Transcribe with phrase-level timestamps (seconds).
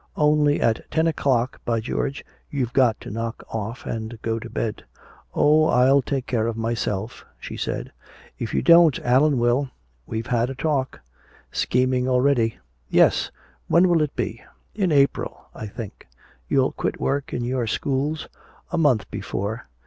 [0.17, 4.83] Only at ten o'clock, by George, you've got to knock off and go to bed."
[5.35, 7.91] "Oh, I'll take care of myself," she said.
[8.39, 9.69] "If you don't, Allan will.
[10.07, 11.01] We've had a talk."
[11.51, 12.57] "Scheming already."
[12.89, 13.29] "Yes.
[13.67, 14.41] When will it be?"
[14.73, 16.07] "In April, I think."
[16.47, 18.27] "You'll quit work in your schools?"
[18.71, 19.67] "A month before."